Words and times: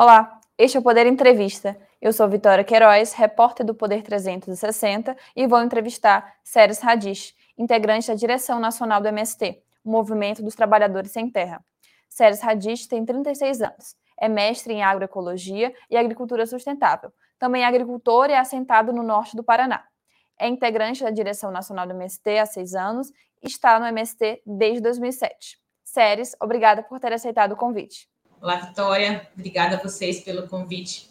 Olá, 0.00 0.40
este 0.56 0.76
é 0.76 0.80
o 0.80 0.82
Poder 0.84 1.08
Entrevista. 1.08 1.76
Eu 2.00 2.12
sou 2.12 2.28
Vitória 2.28 2.62
Queiroz, 2.62 3.14
repórter 3.14 3.66
do 3.66 3.74
Poder 3.74 4.00
360 4.00 5.16
e 5.34 5.44
vou 5.44 5.60
entrevistar 5.60 6.36
Séries 6.44 6.78
Radish, 6.78 7.34
integrante 7.58 8.06
da 8.06 8.14
direção 8.14 8.60
nacional 8.60 9.00
do 9.00 9.08
MST, 9.08 9.60
o 9.84 9.90
Movimento 9.90 10.40
dos 10.40 10.54
Trabalhadores 10.54 11.10
Sem 11.10 11.28
Terra. 11.28 11.60
Séries 12.08 12.40
Radish 12.40 12.86
tem 12.86 13.04
36 13.04 13.60
anos, 13.60 13.96
é 14.16 14.28
mestre 14.28 14.72
em 14.72 14.84
agroecologia 14.84 15.74
e 15.90 15.96
agricultura 15.96 16.46
sustentável. 16.46 17.12
Também 17.36 17.64
é 17.64 17.66
agricultor 17.66 18.30
e 18.30 18.34
é 18.34 18.38
assentado 18.38 18.92
no 18.92 19.02
norte 19.02 19.34
do 19.34 19.42
Paraná. 19.42 19.82
É 20.38 20.46
integrante 20.46 21.02
da 21.02 21.10
direção 21.10 21.50
nacional 21.50 21.88
do 21.88 21.94
MST 21.94 22.38
há 22.38 22.46
seis 22.46 22.76
anos 22.76 23.10
e 23.42 23.48
está 23.48 23.80
no 23.80 23.86
MST 23.86 24.42
desde 24.46 24.80
2007. 24.80 25.58
Séries, 25.82 26.36
obrigada 26.40 26.84
por 26.84 27.00
ter 27.00 27.12
aceitado 27.12 27.50
o 27.50 27.56
convite. 27.56 28.08
Olá, 28.40 28.54
Vitória. 28.54 29.28
Obrigada 29.36 29.74
a 29.74 29.82
vocês 29.82 30.20
pelo 30.20 30.46
convite. 30.46 31.10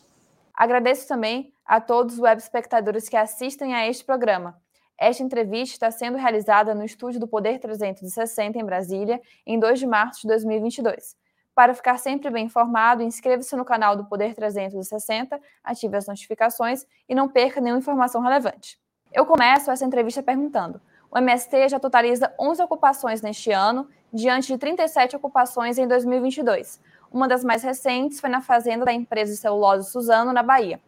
Agradeço 0.53 1.05
também 1.05 1.53
a 1.65 1.81
todos 1.81 2.15
os 2.15 2.21
web 2.21 2.41
espectadores 2.41 3.09
que 3.09 3.17
assistem 3.17 3.75
a 3.75 3.85
este 3.85 4.05
programa. 4.05 4.55
Esta 4.97 5.23
entrevista 5.23 5.75
está 5.75 5.91
sendo 5.91 6.17
realizada 6.17 6.73
no 6.73 6.85
estúdio 6.85 7.19
do 7.19 7.27
Poder 7.27 7.59
360 7.59 8.57
em 8.57 8.63
Brasília, 8.63 9.21
em 9.45 9.59
2 9.59 9.77
de 9.77 9.85
março 9.85 10.21
de 10.21 10.27
2022. 10.29 11.17
Para 11.53 11.73
ficar 11.73 11.97
sempre 11.97 12.29
bem 12.29 12.45
informado, 12.45 13.03
inscreva-se 13.03 13.55
no 13.57 13.65
canal 13.65 13.97
do 13.97 14.05
Poder 14.05 14.33
360, 14.33 15.37
ative 15.61 15.97
as 15.97 16.07
notificações 16.07 16.85
e 17.09 17.13
não 17.13 17.27
perca 17.27 17.59
nenhuma 17.59 17.79
informação 17.79 18.21
relevante. 18.21 18.79
Eu 19.11 19.25
começo 19.25 19.69
essa 19.69 19.83
entrevista 19.83 20.23
perguntando: 20.23 20.79
o 21.11 21.17
MST 21.17 21.69
já 21.69 21.79
totaliza 21.79 22.33
11 22.39 22.63
ocupações 22.63 23.21
neste 23.21 23.51
ano, 23.51 23.87
diante 24.13 24.47
de 24.47 24.57
37 24.57 25.15
ocupações 25.17 25.77
em 25.77 25.87
2022. 25.87 26.79
Uma 27.11 27.27
das 27.27 27.43
mais 27.43 27.63
recentes 27.63 28.19
foi 28.19 28.29
na 28.29 28.41
fazenda 28.41 28.85
da 28.85 28.93
empresa 28.93 29.31
de 29.31 29.37
celulose 29.37 29.91
Suzano, 29.91 30.33
na 30.33 30.43
Bahia. 30.43 30.79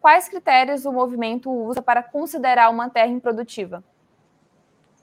Quais 0.00 0.28
critérios 0.28 0.84
o 0.84 0.92
movimento 0.92 1.50
usa 1.50 1.82
para 1.82 2.02
considerar 2.02 2.70
uma 2.70 2.88
terra 2.88 3.08
improdutiva? 3.08 3.84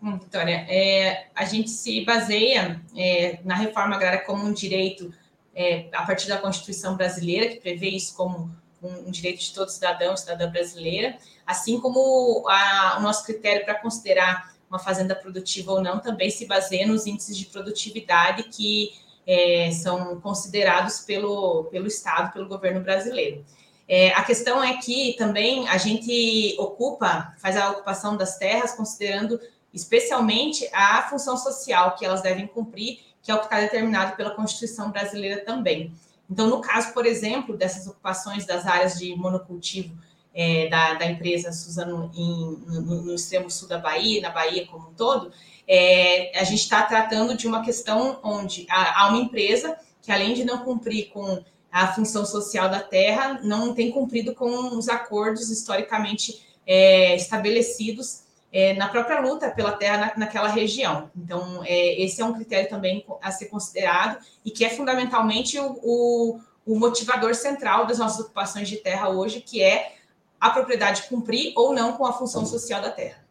Bom, 0.02 0.18
Vitória, 0.18 0.66
é, 0.70 1.28
a 1.36 1.46
gente 1.46 1.70
se 1.70 2.06
baseia 2.06 2.82
é, 2.96 3.40
na 3.44 3.56
reforma 3.56 3.96
agrária 3.96 4.22
como 4.22 4.44
um 4.44 4.54
direito 4.54 5.12
é, 5.56 5.88
a 5.92 6.06
partir 6.06 6.28
da 6.28 6.38
Constituição 6.38 6.96
brasileira, 6.96 7.48
que 7.48 7.60
prevê 7.60 7.90
isso 7.90 8.16
como 8.16 8.52
um, 8.82 9.08
um 9.08 9.12
direito 9.12 9.40
de 9.40 9.54
todo 9.54 9.70
cidadão 9.70 10.16
cidadã 10.16 10.50
brasileira, 10.52 11.18
assim 11.46 11.80
como 11.80 12.48
a, 12.48 12.98
o 13.00 13.02
nosso 13.02 13.26
critério 13.26 13.66
para 13.66 13.76
considerar 13.76 14.56
uma 14.70 14.78
fazenda 14.78 15.16
produtiva 15.16 15.72
ou 15.72 15.82
não 15.82 16.00
também 16.00 16.30
se 16.30 16.46
baseia 16.46 16.86
nos 16.86 17.08
índices 17.08 17.38
de 17.38 17.46
produtividade 17.46 18.44
que 18.44 18.94
é, 19.28 19.70
são 19.72 20.20
considerados 20.22 21.02
pelo, 21.02 21.66
pelo 21.66 21.86
Estado, 21.86 22.32
pelo 22.32 22.48
governo 22.48 22.80
brasileiro. 22.80 23.44
É, 23.88 24.14
a 24.14 24.24
questão 24.24 24.64
é 24.64 24.78
que 24.78 25.16
também 25.18 25.68
a 25.68 25.78
gente 25.78 26.56
ocupa, 26.58 27.34
faz 27.38 27.58
a 27.58 27.72
ocupação 27.72 28.16
das 28.16 28.38
terras 28.38 28.74
considerando 28.74 29.40
especialmente 29.74 30.68
a 30.74 31.04
função 31.04 31.38
social 31.38 31.96
que 31.96 32.06
elas 32.06 32.22
devem 32.22 32.48
cumprir, 32.48 33.00
que 33.22 33.30
é 33.30 33.36
o 33.36 33.40
que 33.40 33.46
está 33.46 33.60
determinado 33.60 34.16
pela 34.16 34.32
Constituição 34.32 34.92
brasileira 34.92 35.44
também. 35.44 35.94
Então, 36.30 36.48
no 36.48 36.62
caso, 36.62 36.94
por 36.94 37.06
exemplo, 37.06 37.56
dessas 37.56 37.88
ocupações 37.88 38.46
das 38.46 38.66
áreas 38.66 38.98
de 38.98 39.16
monocultivo 39.16 39.98
é, 40.34 40.68
da, 40.68 40.94
da, 40.96 41.06
empresa 41.06 41.52
Suzano 41.52 42.12
em, 42.14 42.58
no, 42.68 43.04
no, 43.04 43.16
extremo 43.16 43.50
sul 43.50 43.68
da 43.68 43.78
Bahia, 43.78 44.22
na 44.22 44.30
Bahia 44.30 44.68
como 44.68 44.90
um 44.90 44.94
todo, 44.94 45.32
é, 45.68 46.32
a 46.40 46.44
gente 46.44 46.62
está 46.62 46.82
tratando 46.84 47.36
de 47.36 47.48
uma 47.48 47.64
questão 47.64 48.20
onde 48.24 48.66
há, 48.70 49.08
uma 49.10 49.18
empresa 49.18 49.78
que, 50.02 50.12
além 50.12 50.34
de 50.34 50.46
não 50.46 50.60
cumprir 50.60 51.10
com 51.10 51.44
a 51.72 51.88
função 51.88 52.26
social 52.26 52.70
da 52.70 52.80
terra, 52.80 53.40
não 53.44 53.74
tem 53.74 53.92
cumprido 53.92 54.34
com 54.34 54.78
os 54.78 54.88
acordos 54.88 55.50
historicamente 55.50 56.42
é, 56.66 57.16
estabelecidos 57.16 58.24
é, 58.52 58.74
na 58.74 58.88
própria 58.88 59.20
luta 59.20 59.52
pela 59.52 59.74
terra 59.74 59.98
na, 59.98 60.26
naquela 60.26 60.48
região. 60.48 61.12
Então, 61.16 61.62
é, 61.66 62.02
esse 62.02 62.22
é 62.22 62.26
um 62.26 62.34
critério 62.34 62.70
também 62.70 63.06
a 63.22 63.32
ser 63.32 63.48
considerado 63.48 64.24
e 64.46 64.52
que 64.52 64.64
é 64.64 64.70
fundamentalmente 64.70 65.60
o, 65.60 65.78
o, 65.84 66.40
o 66.66 66.80
motivador 66.80 67.36
central 67.36 67.86
das 67.86 68.00
nossas 68.00 68.22
ocupações 68.22 68.70
de 68.70 68.78
terra 68.78 69.10
hoje, 69.10 69.42
que 69.42 69.62
é 69.62 69.96
a 70.40 70.50
propriedade 70.50 71.04
cumprir 71.04 71.52
ou 71.56 71.74
não 71.74 71.94
com 71.94 72.06
a 72.06 72.14
função 72.14 72.46
social 72.46 72.82
da 72.82 72.90
terra. 72.90 73.27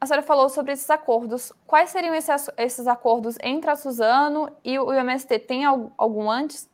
A 0.00 0.06
senhora 0.06 0.22
falou 0.22 0.48
sobre 0.48 0.72
esses 0.72 0.88
acordos. 0.88 1.52
Quais 1.66 1.90
seriam 1.90 2.14
esses, 2.14 2.86
acordos 2.86 3.36
entre 3.42 3.70
a 3.70 3.76
Suzano 3.76 4.50
e 4.64 4.78
o 4.78 4.90
MST? 4.90 5.40
Tem 5.40 5.64
algum 5.66 6.30
antes? 6.30 6.70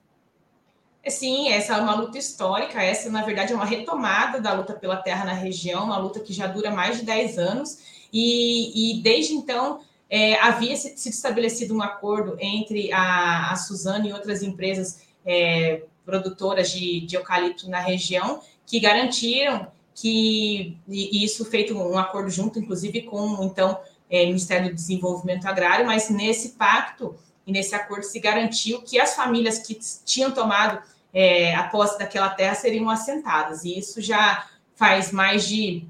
Sim, 1.09 1.49
essa 1.49 1.75
é 1.75 1.81
uma 1.81 1.97
luta 1.97 2.19
histórica. 2.19 2.81
Essa, 2.81 3.11
na 3.11 3.23
verdade, 3.23 3.53
é 3.53 3.57
uma 3.57 3.65
retomada 3.65 4.41
da 4.41 4.53
luta 4.53 4.75
pela 4.75 4.97
terra 4.97 5.25
na 5.25 5.33
região, 5.33 5.85
uma 5.85 5.99
luta 5.99 6.21
que 6.21 6.33
já 6.33 6.47
dura 6.47 6.71
mais 6.71 6.99
de 6.99 7.05
10 7.05 7.39
anos. 7.39 8.07
E, 8.13 8.93
e 8.99 9.03
desde 9.03 9.35
então, 9.35 9.81
é, 10.09 10.39
havia 10.41 10.77
sido 10.77 11.13
estabelecido 11.13 11.75
um 11.75 11.83
acordo 11.83 12.37
entre 12.39 12.93
a, 12.93 13.51
a 13.51 13.57
Suzano 13.57 14.07
e 14.07 14.13
outras 14.13 14.41
empresas 14.41 15.05
é, 15.25 15.83
produtoras 16.05 16.71
de, 16.71 17.01
de 17.01 17.17
eucalipto 17.17 17.69
na 17.69 17.81
região, 17.81 18.41
que 18.65 18.79
garantiram 18.79 19.67
que 19.97 20.77
e 20.87 21.25
isso 21.25 21.43
feito 21.47 21.75
um 21.75 21.99
acordo 21.99 22.31
junto, 22.31 22.59
inclusive 22.59 23.03
com 23.03 23.43
então 23.43 23.81
é, 24.11 24.27
Ministério 24.27 24.69
do 24.69 24.75
Desenvolvimento 24.75 25.47
Agrário, 25.47 25.87
mas 25.87 26.11
nesse 26.11 26.51
pacto 26.51 27.17
e 27.47 27.51
nesse 27.51 27.75
acordo 27.75 28.05
se 28.05 28.21
garantiu 28.21 28.83
que 28.83 29.01
as 29.01 29.15
famílias 29.15 29.59
que 29.59 29.79
tinham 30.05 30.31
tomado 30.31 30.81
é, 31.15 31.55
a 31.55 31.65
posse 31.65 31.99
daquela 31.99 32.29
terra 32.29 32.55
seriam 32.55 32.91
assentadas, 32.91 33.65
e 33.65 33.79
isso 33.79 34.03
já 34.03 34.47
faz 34.75 35.11
mais 35.11 35.49
de 35.49 35.87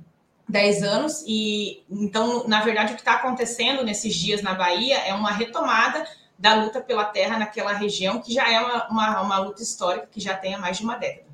10 0.48 0.82
anos, 0.84 1.24
e 1.26 1.82
então, 1.90 2.46
na 2.46 2.60
verdade, 2.60 2.92
o 2.92 2.94
que 2.94 3.00
está 3.00 3.14
acontecendo 3.14 3.82
nesses 3.82 4.14
dias 4.14 4.40
na 4.40 4.54
Bahia 4.54 4.98
é 4.98 5.12
uma 5.12 5.32
retomada 5.32 6.06
da 6.38 6.54
luta 6.54 6.80
pela 6.80 7.04
terra 7.04 7.38
naquela 7.38 7.72
região, 7.72 8.20
que 8.20 8.32
já 8.32 8.48
é 8.48 8.60
uma, 8.60 8.88
uma, 8.88 9.20
uma 9.22 9.38
luta 9.38 9.62
histórica 9.62 10.06
que 10.06 10.20
já 10.20 10.36
tem 10.36 10.54
há 10.54 10.58
mais 10.58 10.76
de 10.76 10.84
uma 10.84 10.96
década. 10.96 11.25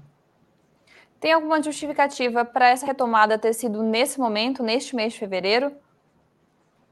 Tem 1.23 1.33
alguma 1.33 1.63
justificativa 1.63 2.45
para 2.45 2.71
essa 2.71 2.85
retomada 2.85 3.39
ter 3.39 3.53
sido 3.53 3.81
nesse 3.81 4.19
momento, 4.19 4.61
neste 4.61 4.97
mês 4.97 5.13
de 5.13 5.21
fevereiro? 5.21 5.73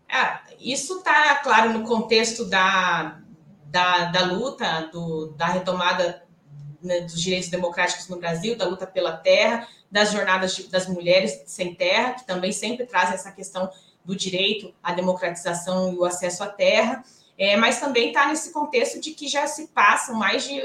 É, 0.08 0.38
isso 0.60 0.98
está, 0.98 1.34
claro, 1.42 1.72
no 1.72 1.84
contexto 1.84 2.44
da, 2.44 3.18
da, 3.64 4.04
da 4.04 4.24
luta, 4.26 4.88
do, 4.92 5.32
da 5.32 5.46
retomada 5.46 6.22
né, 6.80 7.00
dos 7.00 7.20
direitos 7.20 7.48
democráticos 7.48 8.06
no 8.06 8.20
Brasil, 8.20 8.56
da 8.56 8.68
luta 8.68 8.86
pela 8.86 9.16
terra, 9.16 9.66
das 9.90 10.12
jornadas 10.12 10.54
de, 10.54 10.68
das 10.68 10.86
mulheres 10.86 11.42
sem 11.46 11.74
terra, 11.74 12.12
que 12.12 12.24
também 12.24 12.52
sempre 12.52 12.86
trazem 12.86 13.16
essa 13.16 13.32
questão 13.32 13.68
do 14.04 14.14
direito 14.14 14.72
à 14.80 14.92
democratização 14.92 15.92
e 15.92 15.98
o 15.98 16.04
acesso 16.04 16.44
à 16.44 16.46
terra. 16.46 17.02
É, 17.40 17.56
mas 17.56 17.80
também 17.80 18.08
está 18.08 18.28
nesse 18.28 18.52
contexto 18.52 19.00
de 19.00 19.12
que 19.12 19.26
já 19.26 19.46
se 19.46 19.68
passam 19.68 20.14
mais 20.14 20.44
de, 20.44 20.60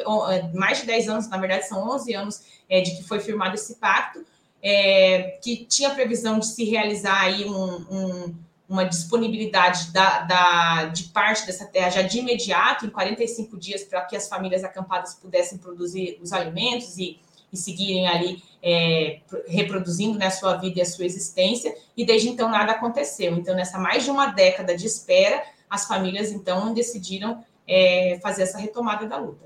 mais 0.53 0.79
de 0.79 0.85
10 0.85 1.07
anos, 1.07 1.29
na 1.29 1.37
verdade 1.37 1.65
são 1.69 1.89
11 1.95 2.13
anos 2.13 2.41
é, 2.69 2.81
de 2.81 2.97
que 2.97 3.03
foi 3.03 3.21
firmado 3.21 3.55
esse 3.55 3.75
pacto, 3.75 4.25
é, 4.61 5.39
que 5.41 5.65
tinha 5.65 5.91
previsão 5.91 6.37
de 6.37 6.47
se 6.47 6.65
realizar 6.65 7.21
aí 7.21 7.45
um, 7.45 7.75
um, 7.89 8.35
uma 8.67 8.83
disponibilidade 8.83 9.93
da, 9.93 10.19
da, 10.23 10.85
de 10.87 11.05
parte 11.05 11.45
dessa 11.45 11.65
terra 11.65 11.91
já 11.91 12.01
de 12.01 12.19
imediato, 12.19 12.85
em 12.85 12.89
45 12.89 13.57
dias, 13.57 13.85
para 13.85 14.01
que 14.01 14.17
as 14.17 14.27
famílias 14.27 14.65
acampadas 14.65 15.13
pudessem 15.13 15.57
produzir 15.57 16.19
os 16.21 16.33
alimentos 16.33 16.97
e, 16.97 17.17
e 17.53 17.55
seguirem 17.55 18.05
ali 18.05 18.43
é, 18.61 19.19
reproduzindo 19.47 20.19
né, 20.19 20.25
a 20.25 20.31
sua 20.31 20.57
vida 20.57 20.79
e 20.79 20.81
a 20.81 20.85
sua 20.85 21.05
existência, 21.05 21.73
e 21.95 22.05
desde 22.05 22.27
então 22.27 22.49
nada 22.49 22.73
aconteceu. 22.73 23.33
Então, 23.37 23.55
nessa 23.55 23.77
mais 23.77 24.03
de 24.03 24.11
uma 24.11 24.25
década 24.25 24.75
de 24.75 24.85
espera, 24.85 25.54
as 25.69 25.85
famílias 25.85 26.31
então 26.31 26.73
decidiram 26.73 27.43
é, 27.67 28.19
fazer 28.21 28.43
essa 28.43 28.57
retomada 28.57 29.05
da 29.05 29.17
luta. 29.17 29.45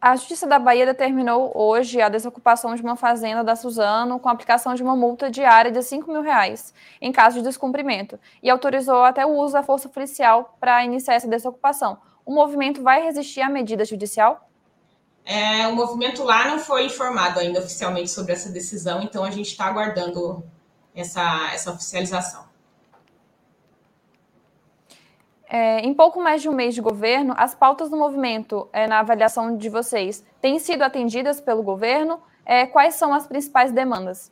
A 0.00 0.16
Justiça 0.16 0.46
da 0.46 0.58
Bahia 0.58 0.86
determinou 0.86 1.52
hoje 1.54 2.00
a 2.00 2.08
desocupação 2.08 2.74
de 2.74 2.80
uma 2.80 2.96
fazenda 2.96 3.44
da 3.44 3.54
Suzano 3.54 4.18
com 4.18 4.30
aplicação 4.30 4.74
de 4.74 4.82
uma 4.82 4.96
multa 4.96 5.30
diária 5.30 5.70
de 5.70 5.82
5 5.82 6.10
mil 6.10 6.22
reais 6.22 6.72
em 7.02 7.12
caso 7.12 7.36
de 7.36 7.44
descumprimento 7.44 8.18
e 8.42 8.48
autorizou 8.48 9.04
até 9.04 9.26
o 9.26 9.36
uso 9.36 9.52
da 9.52 9.62
força 9.62 9.90
policial 9.90 10.56
para 10.58 10.82
iniciar 10.86 11.16
essa 11.16 11.28
desocupação. 11.28 11.98
O 12.24 12.32
movimento 12.32 12.82
vai 12.82 13.02
resistir 13.02 13.42
à 13.42 13.50
medida 13.50 13.84
judicial? 13.84 14.48
É, 15.22 15.66
o 15.68 15.76
movimento 15.76 16.24
lá 16.24 16.48
não 16.48 16.58
foi 16.58 16.86
informado 16.86 17.38
ainda 17.38 17.60
oficialmente 17.60 18.10
sobre 18.10 18.32
essa 18.32 18.48
decisão, 18.48 19.02
então 19.02 19.22
a 19.22 19.30
gente 19.30 19.48
está 19.48 19.66
aguardando 19.66 20.42
essa, 20.94 21.50
essa 21.52 21.70
oficialização. 21.72 22.49
É, 25.52 25.80
em 25.80 25.92
pouco 25.92 26.22
mais 26.22 26.40
de 26.40 26.48
um 26.48 26.52
mês 26.52 26.76
de 26.76 26.80
governo, 26.80 27.34
as 27.36 27.56
pautas 27.56 27.90
do 27.90 27.96
movimento, 27.96 28.68
é, 28.72 28.86
na 28.86 29.00
avaliação 29.00 29.56
de 29.56 29.68
vocês, 29.68 30.24
têm 30.40 30.60
sido 30.60 30.82
atendidas 30.82 31.40
pelo 31.40 31.60
governo? 31.60 32.20
É, 32.46 32.66
quais 32.66 32.94
são 32.94 33.12
as 33.12 33.26
principais 33.26 33.72
demandas? 33.72 34.30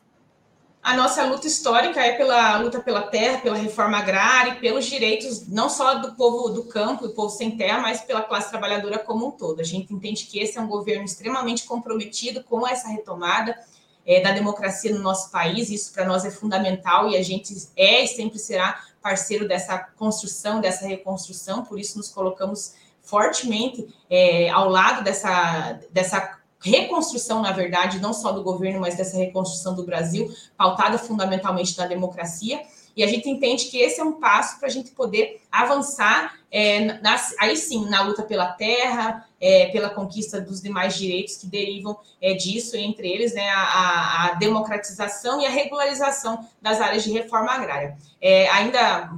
A 0.81 0.97
nossa 0.97 1.25
luta 1.25 1.49
histórica 1.49 2.01
é 2.01 2.13
pela 2.13 2.59
luta 2.59 2.79
pela 2.79 3.03
terra, 3.03 3.39
pela 3.39 3.57
reforma 3.57 3.99
agrária 3.99 4.53
e 4.53 4.61
pelos 4.61 4.87
direitos 4.87 5.49
não 5.49 5.69
só 5.69 5.95
do 5.95 6.15
povo 6.15 6.51
do 6.51 6.65
campo, 6.65 7.09
do 7.09 7.13
povo 7.13 7.31
sem 7.31 7.57
terra, 7.57 7.81
mas 7.81 8.01
pela 8.03 8.23
classe 8.23 8.49
trabalhadora 8.49 8.97
como 8.97 9.27
um 9.27 9.31
todo. 9.33 9.61
A 9.61 9.65
gente 9.65 9.93
entende 9.93 10.25
que 10.25 10.39
esse 10.39 10.57
é 10.57 10.61
um 10.61 10.69
governo 10.69 11.05
extremamente 11.05 11.65
comprometido 11.65 12.45
com 12.45 12.65
essa 12.65 12.87
retomada 12.89 13.59
é, 14.09 14.23
da 14.23 14.33
democracia 14.33 14.93
no 14.95 15.03
nosso 15.03 15.31
país. 15.31 15.69
Isso 15.69 15.93
para 15.93 16.07
nós 16.07 16.25
é 16.25 16.31
fundamental 16.31 17.11
e 17.11 17.17
a 17.17 17.23
gente 17.23 17.55
é 17.77 18.03
e 18.03 18.09
sempre 18.09 18.39
será 18.39 18.83
parceiro 19.03 19.47
dessa 19.47 19.79
construção, 19.79 20.63
dessa 20.63 20.87
reconstrução. 20.87 21.63
Por 21.63 21.79
isso 21.79 21.99
nos 21.99 22.09
colocamos 22.09 22.75
fortemente 23.03 23.87
é, 24.09 24.49
ao 24.49 24.71
lado 24.71 25.05
dessa, 25.05 25.79
dessa 25.91 26.39
reconstrução, 26.59 27.43
na 27.43 27.53
verdade, 27.53 28.01
não 28.01 28.15
só 28.15 28.33
do 28.33 28.43
governo, 28.43 28.81
mas 28.81 28.97
dessa 28.97 29.19
reconstrução 29.19 29.75
do 29.75 29.85
Brasil, 29.85 30.35
pautada 30.57 30.99
fundamentalmente 30.99 31.77
na 31.77 31.87
democracia. 31.87 32.63
E 32.99 33.05
a 33.05 33.07
gente 33.07 33.31
entende 33.31 33.67
que 33.67 33.79
esse 33.79 34.01
é 34.01 34.05
um 34.05 34.15
passo 34.15 34.59
para 34.59 34.67
a 34.67 34.71
gente 34.71 34.91
poder 34.91 35.41
avançar, 35.53 36.35
é, 36.51 36.99
aí 37.39 37.57
sim, 37.57 37.89
na 37.89 38.03
luta 38.03 38.25
pela 38.25 38.47
terra, 38.47 39.25
é, 39.41 39.67
pela 39.67 39.89
conquista 39.89 40.41
dos 40.41 40.61
demais 40.61 40.97
direitos 40.97 41.37
que 41.37 41.47
derivam 41.47 41.97
é, 42.21 42.35
disso, 42.35 42.77
entre 42.77 43.09
eles 43.09 43.35
né, 43.35 43.49
a, 43.51 44.25
a, 44.25 44.35
democratização 44.35 45.41
e 45.41 45.47
a 45.47 45.51
regularização 45.51 46.45
das 46.61 46.81
áreas 46.81 47.05
de 47.05 47.13
reforma 47.13 47.53
agrária. 47.53 47.97
É, 48.21 48.49
ainda 48.49 49.09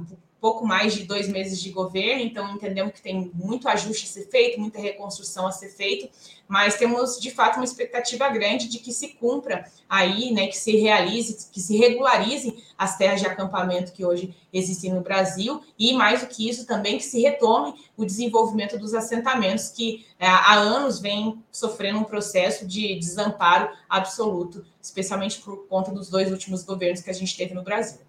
pouco 0.41 0.65
mais 0.65 0.95
de 0.95 1.03
dois 1.03 1.29
meses 1.29 1.61
de 1.61 1.69
governo, 1.69 2.23
então 2.23 2.55
entendemos 2.55 2.93
que 2.93 3.01
tem 3.01 3.31
muito 3.35 3.69
ajuste 3.69 4.07
a 4.07 4.09
ser 4.09 4.27
feito, 4.27 4.59
muita 4.59 4.81
reconstrução 4.81 5.45
a 5.45 5.51
ser 5.51 5.69
feito, 5.69 6.09
mas 6.47 6.75
temos 6.75 7.19
de 7.19 7.29
fato 7.29 7.57
uma 7.57 7.63
expectativa 7.63 8.27
grande 8.27 8.67
de 8.67 8.79
que 8.79 8.91
se 8.91 9.09
cumpra 9.09 9.71
aí, 9.87 10.33
né, 10.33 10.47
que 10.47 10.57
se 10.57 10.75
realize, 10.75 11.47
que 11.51 11.61
se 11.61 11.77
regularize 11.77 12.61
as 12.75 12.97
terras 12.97 13.21
de 13.21 13.27
acampamento 13.27 13.91
que 13.91 14.03
hoje 14.03 14.35
existem 14.51 14.91
no 14.91 15.01
Brasil 15.01 15.61
e 15.77 15.93
mais 15.93 16.21
do 16.21 16.27
que 16.27 16.49
isso 16.49 16.65
também 16.65 16.97
que 16.97 17.03
se 17.03 17.21
retome 17.21 17.75
o 17.95 18.03
desenvolvimento 18.03 18.79
dos 18.79 18.95
assentamentos 18.95 19.69
que 19.69 20.07
é, 20.17 20.25
há 20.25 20.55
anos 20.55 20.99
vem 20.99 21.41
sofrendo 21.51 21.99
um 21.99 22.03
processo 22.03 22.65
de 22.65 22.95
desamparo 22.95 23.69
absoluto, 23.87 24.65
especialmente 24.81 25.39
por 25.39 25.67
conta 25.67 25.91
dos 25.91 26.09
dois 26.09 26.31
últimos 26.31 26.63
governos 26.63 27.01
que 27.01 27.11
a 27.11 27.13
gente 27.13 27.37
teve 27.37 27.53
no 27.53 27.61
Brasil. 27.61 27.99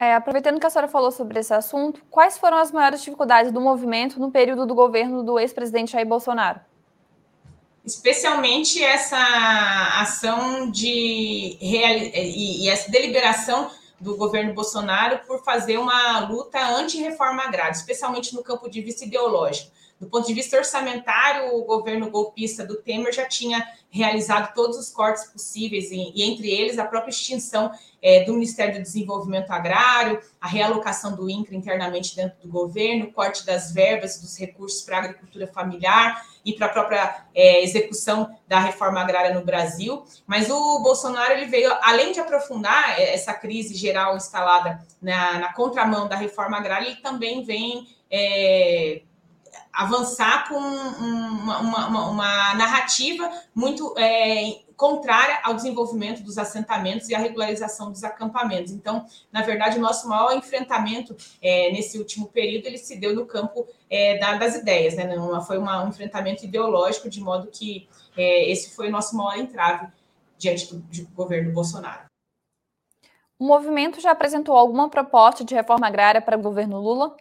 É, 0.00 0.14
aproveitando 0.14 0.60
que 0.60 0.66
a 0.66 0.70
senhora 0.70 0.86
falou 0.86 1.10
sobre 1.10 1.40
esse 1.40 1.52
assunto, 1.52 2.00
quais 2.08 2.38
foram 2.38 2.58
as 2.58 2.70
maiores 2.70 3.00
dificuldades 3.00 3.50
do 3.50 3.60
movimento 3.60 4.20
no 4.20 4.30
período 4.30 4.64
do 4.64 4.74
governo 4.74 5.24
do 5.24 5.38
ex-presidente 5.38 5.92
Jair 5.92 6.06
Bolsonaro? 6.06 6.60
Especialmente 7.84 8.82
essa 8.84 9.18
ação 10.00 10.70
de 10.70 11.56
e, 11.60 12.64
e 12.64 12.68
essa 12.68 12.90
deliberação 12.90 13.70
do 13.98 14.16
governo 14.16 14.54
Bolsonaro 14.54 15.20
por 15.26 15.42
fazer 15.42 15.78
uma 15.78 16.20
luta 16.20 16.60
anti-reforma 16.64 17.42
agrária, 17.42 17.72
especialmente 17.72 18.34
no 18.34 18.42
campo 18.42 18.70
de 18.70 18.80
vista 18.80 19.04
ideológico. 19.04 19.72
Do 20.00 20.08
ponto 20.08 20.26
de 20.26 20.34
vista 20.34 20.56
orçamentário, 20.56 21.56
o 21.56 21.64
governo 21.64 22.08
golpista 22.08 22.64
do 22.64 22.76
Temer 22.76 23.12
já 23.12 23.26
tinha 23.26 23.66
realizado 23.90 24.54
todos 24.54 24.78
os 24.78 24.90
cortes 24.90 25.24
possíveis, 25.24 25.90
e, 25.90 26.22
entre 26.22 26.48
eles 26.48 26.78
a 26.78 26.84
própria 26.84 27.10
extinção 27.10 27.72
é, 28.00 28.22
do 28.22 28.34
Ministério 28.34 28.74
do 28.74 28.82
Desenvolvimento 28.82 29.50
Agrário, 29.50 30.20
a 30.40 30.46
realocação 30.46 31.16
do 31.16 31.28
INCRA 31.28 31.56
internamente 31.56 32.14
dentro 32.14 32.38
do 32.42 32.48
governo, 32.48 33.12
corte 33.12 33.44
das 33.44 33.72
verbas 33.72 34.20
dos 34.20 34.38
recursos 34.38 34.82
para 34.82 34.98
a 34.98 35.00
agricultura 35.00 35.48
familiar 35.48 36.24
e 36.44 36.52
para 36.52 36.66
a 36.66 36.70
própria 36.70 37.24
é, 37.34 37.64
execução 37.64 38.30
da 38.46 38.60
reforma 38.60 39.00
agrária 39.00 39.34
no 39.34 39.44
Brasil. 39.44 40.04
Mas 40.26 40.48
o 40.48 40.80
Bolsonaro 40.80 41.32
ele 41.32 41.46
veio, 41.46 41.72
além 41.82 42.12
de 42.12 42.20
aprofundar 42.20 43.00
essa 43.00 43.34
crise 43.34 43.74
geral 43.74 44.16
instalada 44.16 44.80
na, 45.02 45.38
na 45.38 45.52
contramão 45.52 46.06
da 46.06 46.14
reforma 46.14 46.56
agrária, 46.56 46.86
ele 46.86 47.00
também 47.00 47.42
vem 47.42 47.88
é, 48.10 49.02
avançar 49.78 50.48
com 50.48 50.56
uma, 50.56 51.58
uma, 51.60 52.10
uma 52.10 52.54
narrativa 52.56 53.30
muito 53.54 53.94
é, 53.96 54.62
contrária 54.76 55.38
ao 55.44 55.54
desenvolvimento 55.54 56.20
dos 56.24 56.36
assentamentos 56.36 57.08
e 57.08 57.14
à 57.14 57.18
regularização 57.18 57.92
dos 57.92 58.02
acampamentos. 58.02 58.72
Então, 58.72 59.06
na 59.30 59.40
verdade, 59.42 59.78
o 59.78 59.80
nosso 59.80 60.08
maior 60.08 60.36
enfrentamento 60.36 61.16
é, 61.40 61.70
nesse 61.70 61.96
último 61.96 62.26
período 62.26 62.66
ele 62.66 62.76
se 62.76 62.96
deu 62.96 63.14
no 63.14 63.24
campo 63.24 63.68
é, 63.88 64.18
da, 64.18 64.34
das 64.34 64.56
ideias, 64.56 64.96
né? 64.96 65.04
Não, 65.14 65.40
foi 65.42 65.58
uma, 65.58 65.84
um 65.84 65.88
enfrentamento 65.90 66.44
ideológico, 66.44 67.08
de 67.08 67.20
modo 67.20 67.46
que 67.46 67.88
é, 68.16 68.50
esse 68.50 68.74
foi 68.74 68.88
o 68.88 68.90
nosso 68.90 69.16
maior 69.16 69.38
entrave 69.38 69.86
diante 70.36 70.74
do, 70.74 70.80
do 70.80 71.08
governo 71.14 71.52
Bolsonaro. 71.52 72.02
O 73.38 73.46
movimento 73.46 74.00
já 74.00 74.10
apresentou 74.10 74.56
alguma 74.56 74.88
proposta 74.88 75.44
de 75.44 75.54
reforma 75.54 75.86
agrária 75.86 76.20
para 76.20 76.36
o 76.36 76.42
governo 76.42 76.80
Lula? 76.80 77.16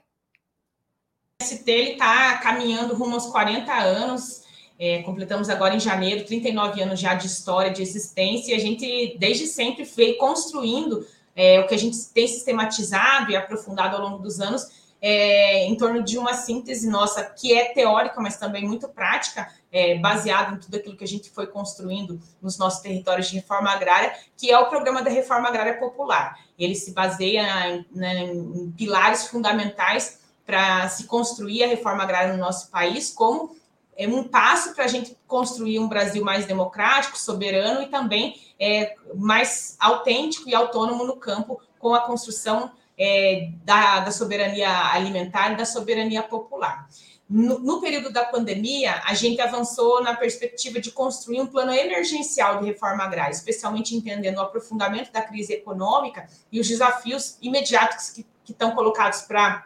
ST 1.42 1.69
está 1.69 2.38
caminhando 2.38 2.95
rumo 2.95 3.13
aos 3.13 3.28
40 3.28 3.72
anos. 3.72 4.44
É, 4.80 5.01
completamos 5.04 5.50
agora 5.50 5.75
em 5.75 5.80
janeiro 5.80 6.25
39 6.25 6.81
anos 6.81 7.00
já 7.00 7.13
de 7.13 7.28
história, 7.28 7.72
de 7.72 7.81
existência, 7.81 8.51
e 8.51 8.56
a 8.56 8.60
gente 8.60 9.18
desde 9.19 9.48
sempre 9.48 9.84
veio 9.84 10.18
construindo 10.18 11.06
é, 11.36 11.60
o 11.60 11.68
que 11.68 11.75
a 11.75 11.78
gente 11.78 11.98
tem 12.10 12.28
sistematizado 12.28 13.31
e 13.31 13.36
aprofundado 13.36 13.95
ao 13.95 14.01
longo 14.01 14.19
dos 14.19 14.39
anos 14.39 14.88
é, 15.01 15.66
em 15.66 15.75
torno 15.75 16.04
de 16.04 16.18
uma 16.18 16.34
síntese 16.34 16.89
nossa 16.89 17.24
que 17.24 17.54
é 17.54 17.72
teórica, 17.74 18.19
mas 18.19 18.38
também 18.38 18.66
muito 18.66 18.88
prática, 18.88 19.51
é, 19.72 19.95
em 19.95 20.57
tudo 20.57 20.75
aquilo 20.75 20.98
que 20.98 21.04
a 21.04 21.07
gente 21.07 21.30
foi 21.30 21.45
construindo 21.48 22.19
nos 22.42 22.57
nossos 22.57 22.81
territórios 22.81 23.30
de 23.30 23.36
reforma 23.36 23.69
agrária, 23.69 24.13
que 24.36 24.50
é 24.50 24.57
o 24.57 24.68
programa 24.68 25.04
da 25.04 25.12
reforma 25.12 25.48
agrária 25.48 25.78
popular. 25.78 26.39
Ele 26.57 26.74
se 26.74 26.94
baseia 26.94 27.69
em, 27.69 27.86
né, 27.92 28.24
em 28.25 28.72
pilares 28.72 29.28
fundamentais 29.28 30.19
para 30.48 30.88
se 30.88 31.04
construir 31.04 31.62
a 31.66 31.68
reforma 31.68 32.04
agrária 32.04 32.32
no 32.32 32.40
nosso 32.40 32.72
país, 32.72 33.12
como 33.12 33.54
é 33.98 34.08
um 34.08 34.24
passo 34.24 34.74
para 34.74 34.86
a 34.86 34.88
gente 34.88 35.18
construir 35.28 35.78
um 35.78 35.90
Brasil 35.90 36.24
mais 36.24 36.46
democrático, 36.46 37.20
soberano 37.20 37.82
e 37.82 37.88
também 37.88 38.40
é, 38.58 38.96
mais 39.14 39.76
autêntico 39.78 40.48
e 40.48 40.56
autônomo 40.56 41.04
no 41.04 41.18
campo, 41.18 41.60
com 41.78 41.94
a 41.94 42.02
construção 42.02 42.72
é, 42.98 43.50
da, 43.66 44.00
da, 44.00 44.12
soberania 44.12 44.70
alimentar 44.94 45.52
e 45.52 45.58
da 45.58 45.66
soberania 45.66 46.24
popular. 46.24 46.88
No, 47.30 47.60
no, 47.60 47.82
período 47.82 48.10
da 48.10 48.24
pandemia, 48.24 49.02
a 49.04 49.14
gente 49.14 49.42
avançou 49.42 50.02
na 50.02 50.16
perspectiva 50.16 50.80
de 50.80 50.92
construir 50.92 51.42
um 51.42 51.48
plano 51.48 51.74
emergencial 51.74 52.60
de 52.60 52.68
reforma 52.68 53.04
agrária, 53.04 53.34
especialmente 53.34 53.94
entendendo 53.94 54.38
o 54.38 54.42
aprofundamento 54.42 55.12
da 55.12 55.22
crise 55.22 55.54
econômica 55.54 56.26
e 56.50 56.60
os 56.60 56.68
desafios 56.68 57.38
imediatos 57.42 58.12
que, 58.12 58.26
que 58.46 58.54
estão 58.54 58.72
colocados 58.72 59.22
para 59.24 59.66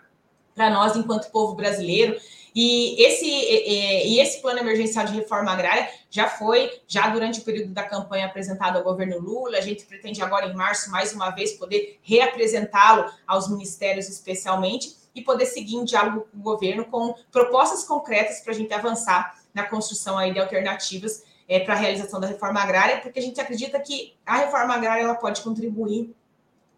para 0.55 0.69
nós 0.69 0.95
enquanto 0.95 1.31
povo 1.31 1.55
brasileiro. 1.55 2.19
E 2.53 3.01
esse, 3.01 3.25
e, 3.25 4.19
esse 4.19 4.41
plano 4.41 4.59
emergencial 4.59 5.05
de 5.05 5.13
reforma 5.13 5.51
agrária 5.51 5.89
já 6.09 6.27
foi, 6.27 6.69
já 6.85 7.07
durante 7.07 7.39
o 7.39 7.43
período 7.43 7.73
da 7.73 7.83
campanha 7.83 8.25
apresentado 8.25 8.77
ao 8.77 8.83
governo 8.83 9.19
Lula. 9.19 9.57
A 9.57 9.61
gente 9.61 9.85
pretende 9.85 10.21
agora, 10.21 10.47
em 10.47 10.53
março, 10.53 10.91
mais 10.91 11.13
uma 11.13 11.29
vez, 11.29 11.53
poder 11.53 11.99
reapresentá-lo 12.01 13.09
aos 13.25 13.49
ministérios, 13.49 14.09
especialmente, 14.09 14.97
e 15.15 15.21
poder 15.21 15.45
seguir 15.45 15.75
em 15.75 15.85
diálogo 15.85 16.27
com 16.31 16.37
o 16.37 16.41
governo 16.41 16.85
com 16.85 17.15
propostas 17.31 17.83
concretas 17.83 18.41
para 18.41 18.53
a 18.53 18.55
gente 18.55 18.73
avançar 18.73 19.37
na 19.53 19.63
construção 19.63 20.17
aí 20.17 20.33
de 20.33 20.39
alternativas 20.39 21.23
é, 21.47 21.59
para 21.59 21.73
a 21.73 21.77
realização 21.77 22.19
da 22.19 22.27
reforma 22.27 22.61
agrária, 22.61 22.99
porque 22.99 23.19
a 23.19 23.21
gente 23.21 23.39
acredita 23.39 23.79
que 23.79 24.15
a 24.25 24.37
reforma 24.37 24.73
agrária 24.73 25.03
ela 25.03 25.15
pode 25.15 25.41
contribuir 25.41 26.15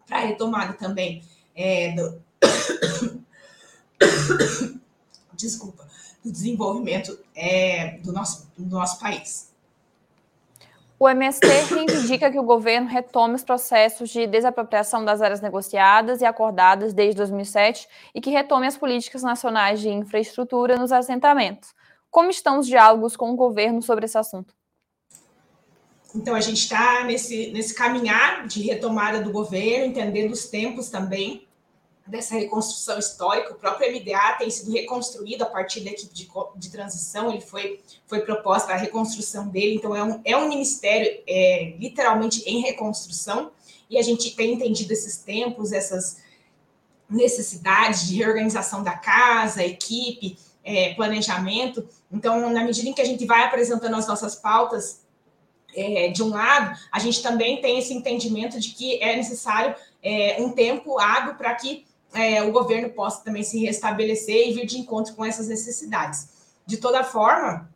para 0.06 0.18
a 0.18 0.20
retomada 0.20 0.72
também 0.72 1.22
é, 1.54 1.92
do 1.92 2.22
desculpa, 5.34 5.86
do 6.24 6.30
desenvolvimento 6.30 7.18
é, 7.34 7.98
do, 7.98 8.12
nosso, 8.12 8.50
do 8.56 8.76
nosso 8.76 8.98
país. 8.98 9.52
O 10.98 11.08
MST 11.08 11.46
reivindica 11.46 12.30
que 12.30 12.38
o 12.38 12.44
governo 12.44 12.88
retome 12.88 13.34
os 13.34 13.42
processos 13.42 14.08
de 14.08 14.26
desapropriação 14.26 15.04
das 15.04 15.20
áreas 15.20 15.40
negociadas 15.40 16.20
e 16.20 16.24
acordadas 16.24 16.94
desde 16.94 17.16
2007 17.16 17.88
e 18.14 18.20
que 18.20 18.30
retome 18.30 18.66
as 18.66 18.78
políticas 18.78 19.22
nacionais 19.22 19.80
de 19.80 19.88
infraestrutura 19.88 20.76
nos 20.76 20.92
assentamentos. 20.92 21.74
Como 22.10 22.30
estão 22.30 22.60
os 22.60 22.66
diálogos 22.66 23.16
com 23.16 23.32
o 23.32 23.36
governo 23.36 23.82
sobre 23.82 24.04
esse 24.04 24.16
assunto? 24.16 24.54
Então, 26.14 26.36
a 26.36 26.40
gente 26.40 26.58
está 26.58 27.02
nesse, 27.02 27.50
nesse 27.50 27.74
caminhar 27.74 28.46
de 28.46 28.62
retomada 28.62 29.20
do 29.20 29.32
governo, 29.32 29.86
entendendo 29.86 30.30
os 30.30 30.46
tempos 30.46 30.88
também 30.88 31.44
dessa 32.06 32.34
reconstrução 32.34 32.98
histórica. 32.98 33.52
O 33.52 33.56
próprio 33.56 33.90
MDA 33.90 34.36
tem 34.38 34.50
sido 34.50 34.72
reconstruído 34.72 35.42
a 35.42 35.46
partir 35.46 35.80
da 35.80 35.90
equipe 35.90 36.12
de, 36.12 36.28
de 36.56 36.70
transição, 36.70 37.30
ele 37.30 37.40
foi, 37.40 37.80
foi 38.06 38.20
proposta 38.20 38.72
a 38.72 38.76
reconstrução 38.76 39.48
dele, 39.48 39.76
então 39.76 39.94
é 39.96 40.04
um, 40.04 40.20
é 40.24 40.36
um 40.36 40.48
ministério 40.48 41.22
é, 41.26 41.74
literalmente 41.78 42.42
em 42.46 42.60
reconstrução, 42.60 43.50
e 43.88 43.98
a 43.98 44.02
gente 44.02 44.34
tem 44.34 44.54
entendido 44.54 44.92
esses 44.92 45.18
tempos, 45.18 45.72
essas 45.72 46.18
necessidades 47.08 48.06
de 48.06 48.16
reorganização 48.16 48.82
da 48.82 48.92
casa, 48.92 49.64
equipe, 49.64 50.38
é, 50.64 50.94
planejamento. 50.94 51.86
Então, 52.10 52.50
na 52.50 52.64
medida 52.64 52.88
em 52.88 52.92
que 52.92 53.02
a 53.02 53.04
gente 53.04 53.24
vai 53.26 53.44
apresentando 53.44 53.94
as 53.94 54.06
nossas 54.06 54.34
pautas 54.34 55.02
é, 55.74 56.08
de 56.08 56.22
um 56.22 56.30
lado, 56.30 56.78
a 56.90 56.98
gente 56.98 57.22
também 57.22 57.60
tem 57.60 57.78
esse 57.78 57.92
entendimento 57.92 58.58
de 58.58 58.70
que 58.70 59.02
é 59.02 59.16
necessário 59.16 59.74
é, 60.02 60.36
um 60.40 60.50
tempo 60.50 60.98
hábil 60.98 61.34
para 61.34 61.54
que 61.54 61.84
é, 62.14 62.42
o 62.42 62.52
governo 62.52 62.90
possa 62.90 63.22
também 63.22 63.42
se 63.42 63.58
restabelecer 63.58 64.48
e 64.48 64.52
vir 64.52 64.66
de 64.66 64.78
encontro 64.78 65.14
com 65.14 65.24
essas 65.24 65.48
necessidades. 65.48 66.28
De 66.66 66.76
toda 66.76 67.04
forma, 67.04 67.68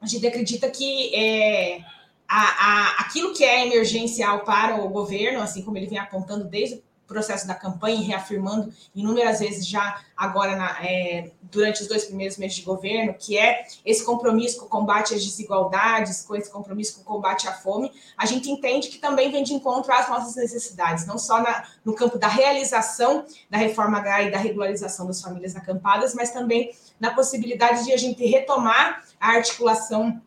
a 0.00 0.06
gente 0.06 0.26
acredita 0.26 0.70
que 0.70 1.14
é, 1.14 1.80
a, 2.28 2.40
a, 2.40 3.00
aquilo 3.00 3.32
que 3.32 3.42
é 3.42 3.66
emergencial 3.66 4.44
para 4.44 4.76
o 4.76 4.88
governo, 4.88 5.40
assim 5.40 5.62
como 5.62 5.76
ele 5.76 5.86
vem 5.86 5.98
apontando 5.98 6.44
desde 6.44 6.82
processo 7.08 7.46
da 7.46 7.54
campanha 7.54 8.00
reafirmando 8.00 8.72
inúmeras 8.94 9.40
vezes 9.40 9.66
já 9.66 10.00
agora 10.16 10.54
na, 10.54 10.76
é, 10.84 11.32
durante 11.42 11.82
os 11.82 11.88
dois 11.88 12.04
primeiros 12.04 12.36
meses 12.36 12.58
de 12.58 12.62
governo, 12.62 13.14
que 13.14 13.38
é 13.38 13.64
esse 13.84 14.04
compromisso 14.04 14.60
com 14.60 14.66
o 14.66 14.68
combate 14.68 15.14
às 15.14 15.24
desigualdades, 15.24 16.22
com 16.22 16.36
esse 16.36 16.50
compromisso 16.50 16.96
com 16.96 17.00
o 17.00 17.04
combate 17.04 17.48
à 17.48 17.52
fome, 17.52 17.90
a 18.16 18.26
gente 18.26 18.50
entende 18.50 18.88
que 18.88 18.98
também 18.98 19.32
vem 19.32 19.42
de 19.42 19.54
encontro 19.54 19.92
às 19.92 20.08
nossas 20.08 20.36
necessidades, 20.36 21.06
não 21.06 21.18
só 21.18 21.40
na, 21.40 21.64
no 21.84 21.94
campo 21.94 22.18
da 22.18 22.28
realização 22.28 23.24
da 23.48 23.56
reforma 23.56 23.98
agrária 23.98 24.28
e 24.28 24.30
da 24.30 24.38
regularização 24.38 25.06
das 25.06 25.22
famílias 25.22 25.56
acampadas, 25.56 26.14
mas 26.14 26.30
também 26.30 26.70
na 27.00 27.14
possibilidade 27.14 27.84
de 27.84 27.92
a 27.92 27.96
gente 27.96 28.24
retomar 28.26 29.04
a 29.18 29.30
articulação 29.30 30.20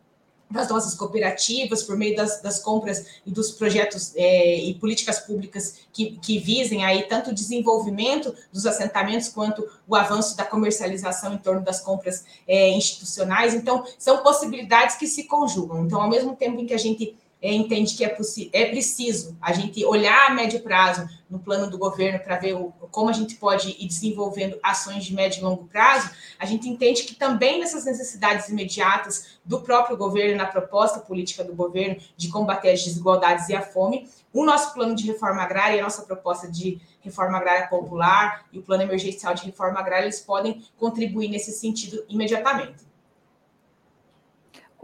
das 0.52 0.68
nossas 0.68 0.94
cooperativas, 0.94 1.82
por 1.82 1.96
meio 1.96 2.14
das, 2.14 2.40
das 2.40 2.58
compras 2.58 3.06
e 3.26 3.30
dos 3.30 3.50
projetos 3.52 4.12
é, 4.14 4.56
e 4.56 4.74
políticas 4.74 5.18
públicas 5.18 5.80
que, 5.92 6.18
que 6.22 6.38
visem 6.38 6.84
aí 6.84 7.02
tanto 7.04 7.30
o 7.30 7.34
desenvolvimento 7.34 8.34
dos 8.52 8.66
assentamentos 8.66 9.28
quanto 9.28 9.68
o 9.88 9.96
avanço 9.96 10.36
da 10.36 10.44
comercialização 10.44 11.34
em 11.34 11.38
torno 11.38 11.62
das 11.62 11.80
compras 11.80 12.24
é, 12.46 12.70
institucionais. 12.70 13.54
Então, 13.54 13.84
são 13.98 14.22
possibilidades 14.22 14.96
que 14.96 15.06
se 15.06 15.24
conjugam. 15.24 15.84
Então, 15.84 16.00
ao 16.00 16.08
mesmo 16.08 16.36
tempo 16.36 16.60
em 16.60 16.66
que 16.66 16.74
a 16.74 16.78
gente 16.78 17.16
entende 17.50 17.94
que 17.96 18.04
é, 18.04 18.16
é 18.52 18.66
preciso 18.66 19.36
a 19.40 19.52
gente 19.52 19.84
olhar 19.84 20.30
a 20.30 20.34
médio 20.34 20.60
prazo 20.60 21.08
no 21.28 21.40
plano 21.40 21.68
do 21.68 21.76
governo 21.76 22.20
para 22.20 22.36
ver 22.36 22.54
o, 22.54 22.72
como 22.90 23.08
a 23.10 23.12
gente 23.12 23.34
pode 23.34 23.70
ir 23.70 23.88
desenvolvendo 23.88 24.58
ações 24.62 25.04
de 25.04 25.14
médio 25.14 25.40
e 25.40 25.42
longo 25.42 25.64
prazo, 25.64 26.10
a 26.38 26.46
gente 26.46 26.68
entende 26.68 27.02
que 27.02 27.14
também 27.14 27.58
nessas 27.58 27.84
necessidades 27.84 28.48
imediatas 28.48 29.38
do 29.44 29.60
próprio 29.60 29.96
governo, 29.96 30.36
na 30.36 30.46
proposta 30.46 31.00
política 31.00 31.42
do 31.42 31.54
governo 31.54 31.96
de 32.16 32.28
combater 32.28 32.70
as 32.70 32.84
desigualdades 32.84 33.48
e 33.48 33.54
a 33.56 33.62
fome, 33.62 34.08
o 34.32 34.44
nosso 34.44 34.72
plano 34.72 34.94
de 34.94 35.06
reforma 35.06 35.42
agrária 35.42 35.80
a 35.80 35.84
nossa 35.84 36.02
proposta 36.02 36.48
de 36.48 36.80
reforma 37.00 37.38
agrária 37.38 37.66
popular 37.66 38.46
e 38.52 38.58
o 38.58 38.62
plano 38.62 38.84
emergencial 38.84 39.34
de 39.34 39.44
reforma 39.44 39.80
agrária, 39.80 40.04
eles 40.04 40.20
podem 40.20 40.62
contribuir 40.78 41.28
nesse 41.28 41.50
sentido 41.50 42.04
imediatamente. 42.08 42.91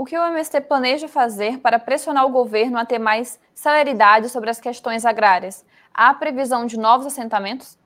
O 0.01 0.05
que 0.05 0.17
o 0.17 0.25
MST 0.25 0.61
planeja 0.61 1.09
fazer 1.09 1.59
para 1.59 1.77
pressionar 1.77 2.25
o 2.25 2.31
governo 2.31 2.79
a 2.79 2.87
ter 2.87 3.01
mais 3.01 3.37
celeridade 3.53 4.29
sobre 4.29 4.49
as 4.49 4.61
questões 4.61 5.05
agrárias? 5.05 5.65
Há 5.93 6.15
previsão 6.15 6.67
de 6.67 6.79
novos 6.79 7.05
assentamentos? 7.05 7.77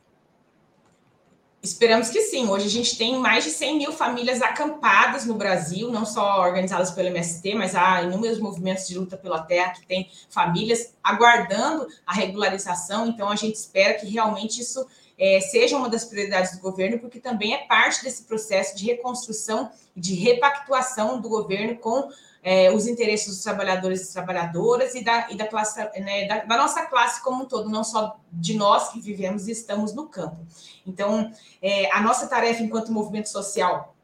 Esperamos 1.62 2.10
que 2.10 2.20
sim. 2.20 2.46
Hoje 2.50 2.66
a 2.66 2.70
gente 2.70 2.98
tem 2.98 3.16
mais 3.16 3.44
de 3.44 3.50
100 3.50 3.78
mil 3.78 3.92
famílias 3.92 4.42
acampadas 4.42 5.24
no 5.24 5.32
Brasil, 5.32 5.90
não 5.90 6.04
só 6.04 6.42
organizadas 6.42 6.90
pelo 6.90 7.08
MST, 7.08 7.54
mas 7.54 7.74
há 7.74 8.02
inúmeros 8.02 8.38
movimentos 8.38 8.86
de 8.86 8.98
luta 8.98 9.16
pela 9.16 9.40
terra 9.40 9.72
que 9.72 9.86
têm 9.86 10.10
famílias 10.28 10.94
aguardando 11.02 11.88
a 12.06 12.12
regularização. 12.12 13.06
Então 13.06 13.30
a 13.30 13.36
gente 13.36 13.54
espera 13.54 13.94
que 13.94 14.06
realmente 14.06 14.60
isso 14.60 14.86
é, 15.22 15.40
seja 15.40 15.76
uma 15.76 15.88
das 15.88 16.04
prioridades 16.04 16.50
do 16.50 16.60
governo, 16.60 16.98
porque 16.98 17.20
também 17.20 17.54
é 17.54 17.58
parte 17.58 18.02
desse 18.02 18.24
processo 18.24 18.76
de 18.76 18.84
reconstrução 18.86 19.70
de 19.96 20.14
repactuação 20.14 21.20
do 21.20 21.28
governo 21.28 21.76
com 21.76 22.08
é, 22.42 22.72
os 22.72 22.88
interesses 22.88 23.28
dos 23.28 23.40
trabalhadores 23.40 24.10
e 24.10 24.12
trabalhadoras 24.12 24.96
e 24.96 25.04
da, 25.04 25.30
e 25.30 25.36
da, 25.36 25.46
classe, 25.46 25.78
né, 26.00 26.26
da, 26.26 26.44
da, 26.44 26.56
nossa 26.56 26.84
classe 26.86 27.22
como 27.22 27.44
um 27.44 27.46
todo, 27.46 27.70
não 27.70 27.84
só 27.84 28.18
de 28.32 28.54
nós 28.54 28.88
que 28.88 29.00
vivemos 29.00 29.46
e 29.46 29.52
estamos 29.52 29.94
no 29.94 30.08
campo. 30.08 30.44
Então, 30.84 31.30
é, 31.62 31.88
a 31.92 32.00
nossa 32.00 32.26
tarefa 32.26 32.60
enquanto 32.60 32.90
movimento 32.90 33.28
social 33.28 33.94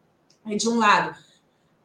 é, 0.46 0.54
de 0.54 0.68
um 0.68 0.78
lado, 0.78 1.18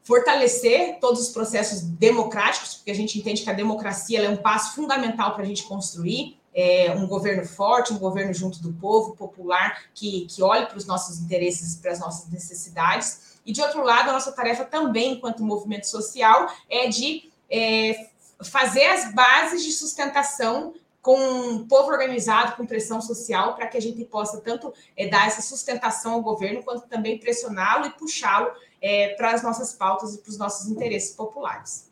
fortalecer 0.04 1.00
todos 1.00 1.20
os 1.20 1.30
processos 1.30 1.82
democráticos, 1.82 2.76
porque 2.76 2.92
a 2.92 2.96
gente 2.96 3.18
entende 3.18 3.42
que 3.42 3.50
a 3.50 3.54
democracia 3.54 4.22
é 4.22 4.30
um 4.30 4.38
passo 4.38 4.76
fundamental 4.76 5.34
para 5.34 5.42
a 5.42 5.48
gente 5.48 5.64
construir 5.64 6.38
é, 6.54 6.92
um 6.92 7.08
governo 7.08 7.46
forte, 7.46 7.94
um 7.94 7.98
governo 7.98 8.34
junto 8.34 8.62
do 8.62 8.72
povo, 8.74 9.16
popular, 9.16 9.84
que, 9.94 10.26
que 10.28 10.44
olhe 10.44 10.66
para 10.66 10.78
os 10.78 10.86
nossos 10.86 11.20
interesses, 11.20 11.76
para 11.76 11.92
as 11.92 12.00
nossas 12.00 12.30
necessidades. 12.30 13.40
E, 13.46 13.52
de 13.52 13.62
outro 13.62 13.84
lado, 13.84 14.10
a 14.10 14.14
nossa 14.14 14.32
tarefa 14.32 14.64
também, 14.64 15.14
enquanto 15.14 15.44
movimento 15.44 15.86
social, 15.86 16.48
é 16.70 16.88
de 16.88 17.32
é, 17.50 18.08
fazer 18.44 18.86
as 18.86 19.14
bases 19.14 19.64
de 19.64 19.72
sustentação 19.72 20.74
com 21.02 21.18
um 21.18 21.68
povo 21.68 21.92
organizado, 21.92 22.56
com 22.56 22.66
pressão 22.66 23.02
social, 23.02 23.56
para 23.56 23.68
que 23.68 23.76
a 23.76 23.82
gente 23.82 24.06
possa 24.06 24.40
tanto 24.40 24.74
é, 24.96 25.10
dar 25.10 25.28
essa 25.28 25.42
sustentação 25.42 26.14
ao 26.14 26.22
governo, 26.22 26.64
quanto 26.64 26.88
também 26.88 27.20
pressioná-lo 27.20 27.88
e 27.88 27.90
puxá-lo 27.90 28.50
é, 28.82 29.10
para 29.16 29.32
as 29.32 29.44
nossas 29.44 29.74
pautas 29.74 30.16
e 30.16 30.20
para 30.20 30.30
os 30.30 30.38
nossos 30.38 30.70
interesses 30.70 31.14
populares. 31.14 31.92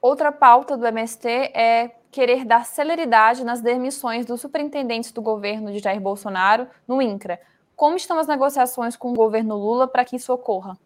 Outra 0.00 0.32
pauta 0.32 0.78
do 0.78 0.86
MST 0.86 1.28
é 1.28 1.97
querer 2.10 2.44
dar 2.44 2.64
celeridade 2.64 3.44
nas 3.44 3.60
demissões 3.60 4.24
dos 4.24 4.40
superintendentes 4.40 5.12
do 5.12 5.22
governo 5.22 5.72
de 5.72 5.78
Jair 5.78 6.00
Bolsonaro 6.00 6.66
no 6.86 7.02
INCRA. 7.02 7.40
Como 7.76 7.96
estão 7.96 8.18
as 8.18 8.26
negociações 8.26 8.96
com 8.96 9.10
o 9.12 9.14
governo 9.14 9.56
Lula 9.56 9.86
para 9.86 10.04
que 10.04 10.16
isso 10.16 10.32
ocorra? 10.32 10.76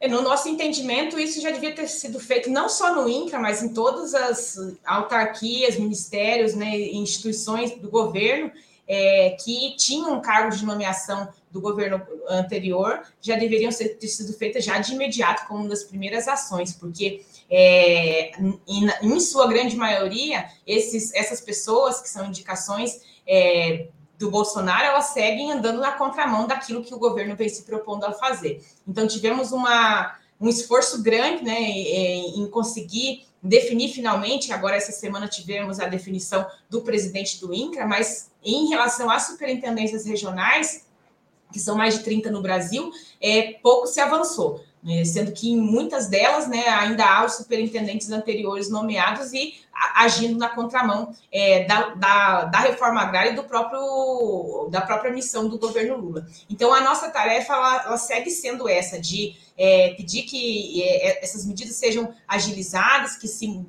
É, 0.00 0.08
no 0.08 0.22
nosso 0.22 0.48
entendimento, 0.48 1.18
isso 1.18 1.42
já 1.42 1.50
devia 1.50 1.74
ter 1.74 1.86
sido 1.86 2.18
feito 2.18 2.50
não 2.50 2.70
só 2.70 2.94
no 2.94 3.06
INCRA, 3.06 3.38
mas 3.38 3.62
em 3.62 3.74
todas 3.74 4.14
as 4.14 4.56
autarquias, 4.84 5.76
ministérios, 5.76 6.54
né, 6.54 6.74
instituições 6.78 7.72
do 7.76 7.90
governo 7.90 8.50
é, 8.88 9.36
que 9.38 9.76
tinham 9.76 10.20
cargo 10.20 10.56
de 10.56 10.64
nomeação 10.64 11.28
do 11.50 11.60
governo 11.60 12.00
anterior, 12.28 13.02
já 13.20 13.36
deveriam 13.36 13.70
ter 13.70 14.08
sido 14.08 14.32
feitas 14.32 14.64
já 14.64 14.78
de 14.78 14.94
imediato 14.94 15.46
como 15.46 15.60
uma 15.60 15.68
das 15.68 15.84
primeiras 15.84 16.26
ações, 16.26 16.72
porque 16.72 17.22
é, 17.50 18.30
em, 18.66 18.88
em, 19.02 19.20
sua 19.20 19.48
grande 19.48 19.76
maioria, 19.76 20.46
esses, 20.66 21.12
essas 21.14 21.40
pessoas 21.40 22.00
que 22.00 22.08
são 22.08 22.26
indicações 22.26 23.00
é, 23.26 23.88
do 24.18 24.30
Bolsonaro, 24.30 24.84
elas 24.84 25.06
seguem 25.06 25.50
andando 25.50 25.80
na 25.80 25.92
contramão 25.92 26.46
daquilo 26.46 26.84
que 26.84 26.94
o 26.94 26.98
governo 26.98 27.34
vem 27.34 27.48
se 27.48 27.62
propondo 27.62 28.04
a 28.04 28.12
fazer. 28.12 28.64
Então, 28.86 29.06
tivemos 29.06 29.50
uma, 29.50 30.16
um 30.40 30.48
esforço 30.48 31.02
grande 31.02 31.42
né, 31.42 31.58
em 31.60 32.48
conseguir 32.48 33.26
definir 33.42 33.88
finalmente, 33.88 34.52
agora 34.52 34.76
essa 34.76 34.92
semana 34.92 35.26
tivemos 35.26 35.80
a 35.80 35.86
definição 35.86 36.46
do 36.68 36.82
presidente 36.82 37.40
do 37.40 37.54
INCRA, 37.54 37.86
mas 37.86 38.30
em 38.44 38.68
relação 38.68 39.10
às 39.10 39.26
superintendências 39.26 40.04
regionais, 40.04 40.86
que 41.52 41.58
são 41.58 41.76
mais 41.76 41.98
de 41.98 42.04
30 42.04 42.30
no 42.30 42.42
Brasil, 42.42 42.90
é, 43.20 43.54
pouco 43.62 43.86
se 43.86 44.00
avançou? 44.00 44.62
Sendo 45.04 45.32
que 45.32 45.50
em 45.50 45.60
muitas 45.60 46.08
delas 46.08 46.48
né, 46.48 46.66
ainda 46.68 47.04
há 47.04 47.24
os 47.24 47.34
superintendentes 47.34 48.10
anteriores 48.10 48.70
nomeados 48.70 49.32
e 49.32 49.54
agindo 49.96 50.38
na 50.38 50.48
contramão 50.48 51.14
é, 51.32 51.64
da, 51.64 51.94
da, 51.94 52.44
da, 52.44 52.58
reforma 52.60 53.00
agrária 53.00 53.30
e 53.30 53.34
do 53.34 53.44
próprio, 53.44 54.68
da 54.70 54.80
própria 54.80 55.12
missão 55.12 55.48
do 55.48 55.58
governo 55.58 55.96
Lula. 55.96 56.26
Então, 56.48 56.72
a 56.72 56.80
nossa 56.80 57.10
tarefa 57.10 57.54
ela, 57.54 57.82
ela 57.84 57.98
segue 57.98 58.30
sendo 58.30 58.68
essa, 58.68 59.00
de 59.00 59.36
é, 59.56 59.94
pedir 59.94 60.22
que 60.22 60.82
é, 60.82 61.24
essas 61.24 61.46
medidas 61.46 61.76
sejam 61.76 62.14
agilizadas, 62.28 63.16
que 63.16 63.28
se 63.28 63.64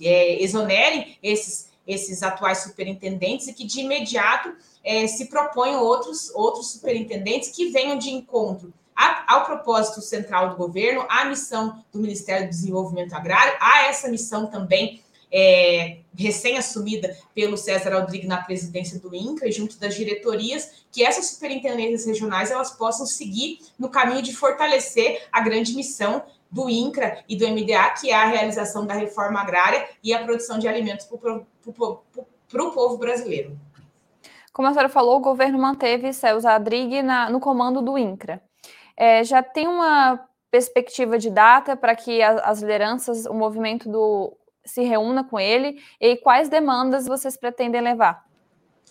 é, 0.00 0.42
exonerem 0.42 1.18
esses, 1.22 1.70
esses 1.86 2.22
atuais 2.22 2.58
superintendentes 2.58 3.46
e 3.48 3.52
que 3.52 3.64
de 3.64 3.80
imediato 3.80 4.54
é, 4.84 5.06
se 5.06 5.26
proponham 5.26 5.82
outros, 5.82 6.30
outros 6.34 6.72
superintendentes 6.72 7.50
que 7.50 7.70
venham 7.70 7.96
de 7.96 8.10
encontro 8.10 8.72
ao 8.94 9.44
propósito 9.44 10.00
central 10.00 10.50
do 10.50 10.56
governo, 10.56 11.06
à 11.08 11.24
missão 11.24 11.82
do 11.92 11.98
Ministério 11.98 12.46
do 12.46 12.50
Desenvolvimento 12.50 13.14
Agrário, 13.14 13.56
a 13.60 13.86
essa 13.86 14.08
missão 14.08 14.46
também 14.46 15.02
é, 15.32 15.98
recém-assumida 16.14 17.16
pelo 17.34 17.56
César 17.56 17.94
Aldrigue 17.94 18.26
na 18.26 18.42
presidência 18.42 19.00
do 19.00 19.14
INCRA 19.14 19.50
junto 19.50 19.78
das 19.78 19.94
diretorias, 19.94 20.84
que 20.92 21.02
essas 21.02 21.30
superintendências 21.30 22.04
regionais 22.04 22.50
elas 22.50 22.70
possam 22.72 23.06
seguir 23.06 23.60
no 23.78 23.88
caminho 23.88 24.20
de 24.20 24.34
fortalecer 24.36 25.26
a 25.32 25.40
grande 25.40 25.74
missão 25.74 26.22
do 26.50 26.68
INCRA 26.68 27.24
e 27.26 27.34
do 27.34 27.48
MDA, 27.48 27.94
que 27.98 28.10
é 28.10 28.14
a 28.14 28.26
realização 28.26 28.86
da 28.86 28.92
reforma 28.92 29.40
agrária 29.40 29.88
e 30.04 30.12
a 30.12 30.22
produção 30.22 30.58
de 30.58 30.68
alimentos 30.68 31.06
para 31.06 32.64
o 32.64 32.70
povo 32.70 32.98
brasileiro. 32.98 33.58
Como 34.52 34.68
a 34.68 34.72
senhora 34.72 34.90
falou, 34.90 35.16
o 35.16 35.20
governo 35.20 35.58
manteve 35.58 36.12
César 36.12 36.56
Adrigue 36.56 37.00
na, 37.00 37.30
no 37.30 37.40
comando 37.40 37.80
do 37.80 37.96
INCRA. 37.96 38.42
É, 38.96 39.24
já 39.24 39.42
tem 39.42 39.66
uma 39.66 40.20
perspectiva 40.50 41.18
de 41.18 41.30
data 41.30 41.76
para 41.76 41.96
que 41.96 42.22
a, 42.22 42.32
as 42.40 42.60
lideranças, 42.60 43.26
o 43.26 43.34
movimento 43.34 43.88
do 43.88 44.36
se 44.64 44.82
reúna 44.82 45.24
com 45.24 45.40
ele 45.40 45.82
e 46.00 46.16
quais 46.16 46.48
demandas 46.48 47.06
vocês 47.06 47.36
pretendem 47.36 47.80
levar? 47.80 48.24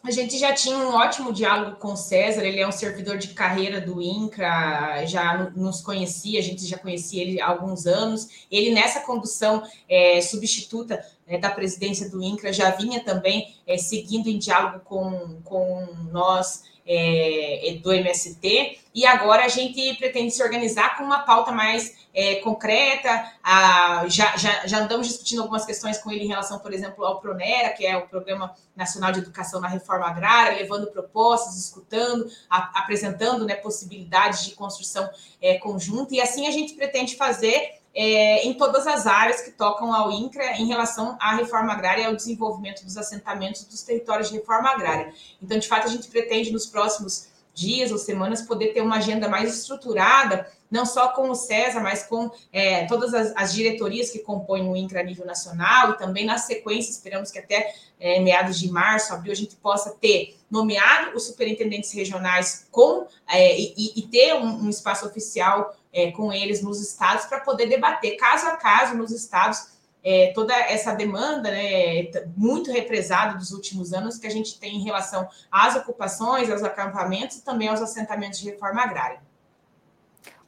a 0.03 0.09
gente 0.09 0.37
já 0.37 0.51
tinha 0.51 0.77
um 0.77 0.95
ótimo 0.95 1.31
diálogo 1.31 1.77
com 1.77 1.93
o 1.93 1.97
César, 1.97 2.43
ele 2.43 2.59
é 2.59 2.67
um 2.67 2.71
servidor 2.71 3.17
de 3.17 3.29
carreira 3.29 3.79
do 3.79 4.01
INCRA, 4.01 5.05
já 5.05 5.51
nos 5.55 5.81
conhecia, 5.81 6.39
a 6.39 6.43
gente 6.43 6.65
já 6.65 6.77
conhecia 6.77 7.21
ele 7.21 7.39
há 7.39 7.47
alguns 7.47 7.85
anos. 7.85 8.47
Ele, 8.49 8.71
nessa 8.71 9.01
condução 9.01 9.61
é, 9.87 10.19
substituta 10.21 11.05
é, 11.31 11.37
da 11.37 11.49
presidência 11.49 12.09
do 12.09 12.21
INCRA, 12.21 12.51
já 12.51 12.69
vinha 12.71 12.99
também 12.99 13.55
é, 13.65 13.77
seguindo 13.77 14.27
em 14.27 14.37
diálogo 14.37 14.81
com, 14.83 15.41
com 15.45 15.87
nós 16.11 16.63
é, 16.85 17.77
do 17.81 17.93
MST, 17.93 18.79
e 18.93 19.05
agora 19.05 19.45
a 19.45 19.47
gente 19.47 19.93
pretende 19.93 20.31
se 20.31 20.43
organizar 20.43 20.97
com 20.97 21.03
uma 21.05 21.19
pauta 21.19 21.53
mais 21.53 21.95
é, 22.13 22.35
concreta. 22.35 23.31
A, 23.41 24.03
já, 24.09 24.35
já, 24.35 24.67
já 24.67 24.79
andamos 24.79 25.07
discutindo 25.07 25.41
algumas 25.41 25.65
questões 25.65 25.97
com 25.99 26.11
ele 26.11 26.25
em 26.25 26.27
relação, 26.27 26.59
por 26.59 26.73
exemplo, 26.73 27.05
ao 27.05 27.21
PRONERA, 27.21 27.69
que 27.69 27.85
é 27.85 27.95
o 27.95 28.07
Programa 28.07 28.53
Nacional 28.75 29.13
de 29.13 29.19
Educação 29.19 29.61
na 29.61 29.69
Reforma 29.69 30.05
Agrária, 30.07 30.57
levando 30.57 30.87
propostas, 30.87 31.55
escutando, 31.55 32.29
a, 32.49 32.81
apresentando 32.81 33.45
né, 33.45 33.55
possibilidades 33.55 34.43
de 34.43 34.51
construção 34.51 35.09
é, 35.41 35.57
conjunta, 35.59 36.13
e 36.13 36.19
assim 36.19 36.45
a 36.45 36.51
gente 36.51 36.73
pretende 36.73 37.15
fazer 37.15 37.80
é, 37.93 38.45
em 38.45 38.53
todas 38.53 38.87
as 38.87 39.05
áreas 39.05 39.41
que 39.41 39.51
tocam 39.51 39.93
ao 39.93 40.11
INCRA 40.11 40.57
em 40.57 40.67
relação 40.67 41.17
à 41.19 41.35
reforma 41.35 41.73
agrária 41.73 42.03
e 42.03 42.05
ao 42.05 42.15
desenvolvimento 42.15 42.83
dos 42.83 42.97
assentamentos 42.97 43.65
dos 43.65 43.83
territórios 43.83 44.29
de 44.29 44.35
reforma 44.37 44.69
agrária. 44.69 45.13
Então, 45.41 45.59
de 45.59 45.67
fato, 45.67 45.87
a 45.87 45.89
gente 45.89 46.07
pretende 46.07 46.51
nos 46.51 46.65
próximos 46.65 47.29
dias 47.53 47.91
ou 47.91 47.97
semanas 47.97 48.41
poder 48.41 48.67
ter 48.73 48.81
uma 48.81 48.97
agenda 48.97 49.27
mais 49.27 49.57
estruturada, 49.57 50.49
não 50.69 50.85
só 50.85 51.09
com 51.09 51.29
o 51.29 51.35
César, 51.35 51.81
mas 51.81 52.03
com 52.03 52.31
é, 52.51 52.85
todas 52.85 53.13
as, 53.13 53.33
as, 53.35 53.53
diretorias 53.53 54.09
que 54.09 54.19
compõem 54.19 54.69
o 54.69 54.75
INCRA 54.75 55.01
a 55.01 55.03
nível 55.03 55.25
nacional 55.25 55.91
e 55.91 55.97
também 55.97 56.25
na 56.25 56.37
sequência, 56.37 56.91
esperamos 56.91 57.29
que 57.29 57.37
até 57.37 57.73
é, 57.99 58.21
meados 58.21 58.57
de 58.57 58.71
março, 58.71 59.13
abril, 59.13 59.33
a 59.33 59.35
gente 59.35 59.55
possa 59.57 59.91
ter 59.99 60.37
nomeado 60.49 61.15
os 61.15 61.27
superintendentes 61.27 61.91
regionais 61.91 62.67
com 62.71 63.05
é, 63.29 63.59
e, 63.59 63.93
e, 63.97 64.01
ter 64.03 64.33
um, 64.33 64.65
um 64.65 64.69
espaço 64.69 65.05
oficial 65.05 65.75
é, 65.93 66.11
com 66.11 66.31
eles 66.31 66.61
nos 66.63 66.81
estados 66.81 67.25
para 67.25 67.39
poder 67.39 67.67
debater 67.67 68.17
caso 68.17 68.47
a 68.47 68.57
caso 68.57 68.95
nos 68.95 69.11
estados 69.11 69.71
é, 70.03 70.31
toda 70.33 70.53
essa 70.53 70.93
demanda 70.93 71.51
né, 71.51 72.09
muito 72.35 72.71
represada 72.71 73.37
dos 73.37 73.51
últimos 73.51 73.93
anos 73.93 74.17
que 74.17 74.25
a 74.25 74.31
gente 74.31 74.59
tem 74.59 74.77
em 74.77 74.83
relação 74.83 75.27
às 75.51 75.75
ocupações, 75.75 76.49
aos 76.49 76.63
acampamentos 76.63 77.37
e 77.37 77.45
também 77.45 77.67
aos 77.67 77.81
assentamentos 77.81 78.39
de 78.39 78.49
reforma 78.49 78.81
agrária. 78.81 79.21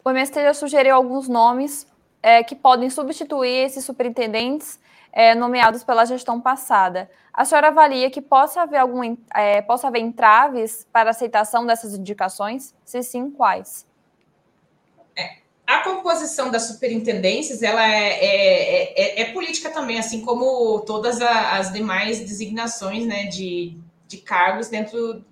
O 0.04 0.10
MST 0.10 0.42
já 0.42 0.54
sugeriu 0.54 0.96
alguns 0.96 1.28
nomes 1.30 1.88
é, 2.22 2.44
que 2.44 2.56
podem 2.56 2.90
substituir 2.90 3.66
esses 3.66 3.86
superintendentes 3.86 4.80
é, 5.12 5.36
nomeados 5.36 5.84
pela 5.84 6.06
gestão 6.06 6.42
passada. 6.42 7.10
A 7.32 7.46
senhora 7.46 7.68
avalia 7.68 8.10
que 8.10 8.22
possa 8.22 8.64
haver, 8.64 8.78
algum, 8.78 9.16
é, 9.34 9.62
possa 9.62 9.88
haver 9.88 10.02
entraves 10.02 10.88
para 10.92 11.12
aceitação 11.12 11.66
dessas 11.66 11.94
indicações? 11.94 12.76
Se 12.84 13.02
sim, 13.04 13.30
quais? 13.30 13.86
A 15.66 15.80
composição 15.80 16.52
das 16.52 16.64
superintendências 16.64 17.64
ela 17.64 17.86
é, 17.88 18.10
é, 18.20 19.02
é, 19.02 19.22
é, 19.22 19.26
política 19.32 19.70
também, 19.70 19.98
assim 19.98 20.22
como 20.22 20.82
todas 20.82 21.22
as 21.22 21.72
demais 21.72 22.20
designações 22.20 23.06
né, 23.06 23.28
de, 23.28 23.78
de 24.08 24.18
cargos 24.18 24.68
dentro 24.68 25.24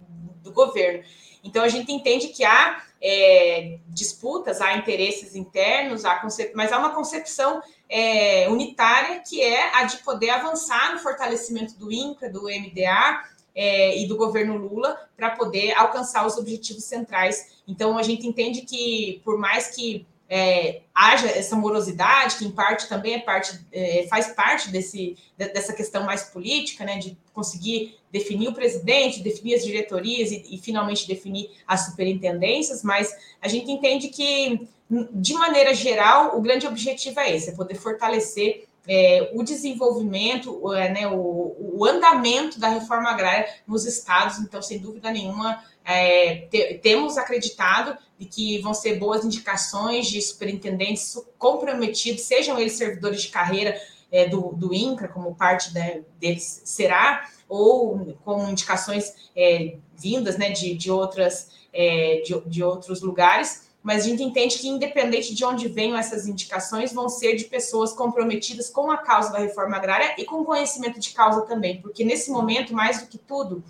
do 0.41 0.51
governo. 0.51 1.03
Então 1.43 1.63
a 1.63 1.67
gente 1.67 1.91
entende 1.91 2.29
que 2.29 2.45
há 2.45 2.81
é, 3.01 3.79
disputas, 3.87 4.61
há 4.61 4.75
interesses 4.77 5.35
internos, 5.35 6.05
há 6.05 6.21
mas 6.55 6.71
há 6.71 6.77
uma 6.77 6.93
concepção 6.93 7.61
é, 7.89 8.47
unitária 8.47 9.21
que 9.27 9.41
é 9.41 9.75
a 9.75 9.83
de 9.83 9.97
poder 9.97 10.29
avançar 10.29 10.93
no 10.93 10.99
fortalecimento 10.99 11.77
do 11.77 11.91
INCRA, 11.91 12.29
do 12.29 12.43
MDA 12.43 13.23
é, 13.53 13.97
e 13.97 14.07
do 14.07 14.15
governo 14.15 14.55
Lula 14.55 14.97
para 15.17 15.31
poder 15.31 15.73
alcançar 15.73 16.25
os 16.25 16.37
objetivos 16.37 16.85
centrais. 16.85 17.61
Então 17.67 17.97
a 17.97 18.03
gente 18.03 18.25
entende 18.25 18.61
que, 18.61 19.21
por 19.25 19.37
mais 19.37 19.75
que 19.75 20.05
é, 20.33 20.83
haja 20.95 21.27
essa 21.27 21.57
morosidade, 21.57 22.37
que 22.37 22.45
em 22.45 22.51
parte 22.51 22.87
também 22.87 23.15
é 23.15 23.19
parte, 23.19 23.59
é, 23.69 24.07
faz 24.09 24.27
parte 24.29 24.71
desse, 24.71 25.17
dessa 25.37 25.73
questão 25.73 26.05
mais 26.05 26.23
política, 26.23 26.85
né, 26.85 26.97
de 26.99 27.17
conseguir 27.33 27.99
definir 28.09 28.47
o 28.47 28.53
presidente, 28.53 29.21
definir 29.21 29.55
as 29.55 29.63
diretorias 29.65 30.31
e, 30.31 30.55
e 30.55 30.57
finalmente 30.57 31.05
definir 31.05 31.51
as 31.67 31.85
superintendências, 31.87 32.81
mas 32.81 33.13
a 33.41 33.49
gente 33.49 33.69
entende 33.69 34.07
que, 34.07 34.69
de 35.11 35.33
maneira 35.33 35.73
geral, 35.73 36.37
o 36.37 36.41
grande 36.41 36.65
objetivo 36.65 37.19
é 37.19 37.35
esse, 37.35 37.49
é 37.49 37.53
poder 37.53 37.75
fortalecer 37.75 38.69
é, 38.87 39.31
o 39.33 39.43
desenvolvimento, 39.43 40.73
é, 40.73 40.89
né, 40.89 41.07
o, 41.07 41.55
o, 41.77 41.85
andamento 41.85 42.59
da 42.59 42.69
reforma 42.69 43.09
agrária 43.09 43.47
nos 43.67 43.85
estados. 43.85 44.39
Então, 44.39 44.61
sem 44.61 44.79
dúvida 44.79 45.11
nenhuma, 45.11 45.61
é, 45.83 46.47
te, 46.49 46.75
temos 46.75 47.17
acreditado 47.17 47.97
de 48.17 48.25
que 48.25 48.59
vão 48.59 48.73
ser 48.73 48.99
boas 48.99 49.25
indicações 49.25 50.07
de 50.07 50.21
superintendentes 50.21 51.17
comprometidos, 51.37 52.21
sejam 52.21 52.59
eles 52.59 52.73
servidores 52.73 53.21
de 53.23 53.29
carreira 53.29 53.79
é, 54.11 54.27
do, 54.27 54.53
do 54.53 54.73
INCRA, 54.73 55.07
como 55.07 55.33
parte 55.33 55.73
né, 55.73 56.01
deles 56.19 56.61
será, 56.65 57.27
ou 57.47 58.15
com 58.23 58.47
indicações 58.49 59.13
é, 59.35 59.77
vindas 59.97 60.37
né, 60.37 60.51
de, 60.51 60.75
de, 60.75 60.91
outras, 60.91 61.49
é, 61.73 62.21
de, 62.23 62.39
de 62.41 62.63
outros 62.63 63.01
lugares. 63.01 63.71
Mas 63.81 64.05
a 64.05 64.07
gente 64.09 64.21
entende 64.21 64.59
que, 64.59 64.67
independente 64.67 65.33
de 65.33 65.43
onde 65.43 65.67
venham 65.67 65.97
essas 65.97 66.27
indicações, 66.27 66.93
vão 66.93 67.09
ser 67.09 67.35
de 67.35 67.45
pessoas 67.45 67.91
comprometidas 67.91 68.69
com 68.69 68.91
a 68.91 68.97
causa 68.97 69.31
da 69.31 69.39
reforma 69.39 69.75
agrária 69.75 70.13
e 70.19 70.25
com 70.25 70.45
conhecimento 70.45 70.99
de 70.99 71.09
causa 71.11 71.41
também, 71.41 71.81
porque 71.81 72.03
nesse 72.03 72.29
momento, 72.29 72.75
mais 72.75 73.01
do 73.01 73.07
que 73.07 73.17
tudo, 73.17 73.63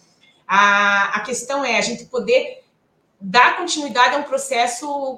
a, 0.54 1.16
a 1.16 1.20
questão 1.22 1.64
é 1.64 1.78
a 1.78 1.82
gente 1.82 2.04
poder 2.08 2.62
dar 3.22 3.56
continuidade 3.56 4.16
a 4.16 4.18
um 4.18 4.24
processo 4.24 5.18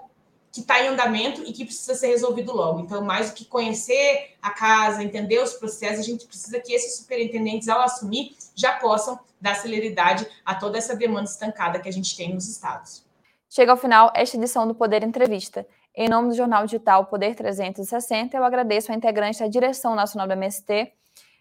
que 0.52 0.62
está 0.62 0.80
em 0.80 0.90
andamento 0.90 1.42
e 1.42 1.52
que 1.52 1.66
precisa 1.66 1.96
ser 1.96 2.10
resolvido 2.10 2.56
logo. 2.56 2.82
Então, 2.82 3.02
mais 3.02 3.32
do 3.32 3.34
que 3.34 3.44
conhecer 3.44 4.36
a 4.40 4.52
casa, 4.52 5.04
entender 5.04 5.40
os 5.42 5.54
processos, 5.54 6.02
a 6.02 6.04
gente 6.04 6.28
precisa 6.28 6.60
que 6.60 6.72
esses 6.72 6.98
superintendentes, 6.98 7.68
ao 7.68 7.82
assumir, 7.82 8.36
já 8.54 8.74
possam 8.74 9.20
dar 9.42 9.56
celeridade 9.56 10.28
a 10.46 10.54
toda 10.54 10.78
essa 10.78 10.96
demanda 10.96 11.28
estancada 11.28 11.80
que 11.80 11.90
a 11.90 11.94
gente 11.94 12.16
tem 12.16 12.32
nos 12.32 12.48
estados. 12.48 13.04
Chega 13.50 13.72
ao 13.72 13.78
final 13.78 14.14
esta 14.16 14.38
edição 14.38 14.68
do 14.68 14.76
Poder 14.76 15.02
Entrevista. 15.02 15.66
Em 15.96 16.08
nome 16.08 16.30
do 16.30 16.36
jornal 16.36 16.64
digital 16.66 17.08
Poder 17.08 17.34
360, 17.34 18.38
eu 18.38 18.44
agradeço 18.44 18.92
a 18.92 18.96
integrante 18.96 19.40
da 19.40 19.48
direção 19.48 19.96
nacional 19.96 20.28
do 20.28 20.34
MST, 20.34 20.94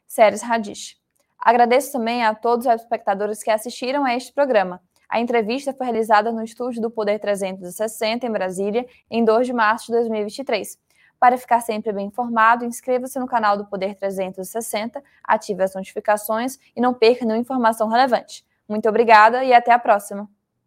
Séries 0.07 0.41
Radish. 0.41 1.02
Agradeço 1.45 1.91
também 1.91 2.25
a 2.25 2.33
todos 2.33 2.67
os 2.67 2.75
espectadores 2.75 3.43
que 3.43 3.51
assistiram 3.51 4.05
a 4.05 4.15
este 4.15 4.33
programa. 4.33 4.81
A 5.09 5.21
entrevista 5.21 5.75
foi 5.75 5.87
realizada 5.87 6.31
no 6.31 6.43
estúdio 6.43 6.81
do 6.81 6.89
Poder 6.89 7.19
360, 7.19 8.25
em 8.25 8.31
Brasília, 8.31 8.87
em 9.11 9.25
2 9.25 9.49
de 9.49 9.53
março 9.53 9.87
de 9.87 9.93
2023. 9.93 10.79
Para 11.19 11.37
ficar 11.37 11.61
sempre 11.61 11.93
bem 11.93 12.07
informado, 12.07 12.65
inscreva-se 12.65 13.19
no 13.19 13.27
canal 13.27 13.57
do 13.57 13.67
Poder 13.67 13.97
360, 13.97 15.03
ative 15.25 15.65
as 15.65 15.75
notificações 15.75 16.59
e 16.77 16.81
não 16.81 16.95
perca 16.95 17.25
nenhuma 17.25 17.43
informação 17.43 17.89
relevante. 17.89 18.45
Muito 18.69 18.89
obrigada 18.89 19.45
e 19.45 19.53
até 19.53 19.73
a 19.73 19.79
próxima! 19.81 20.31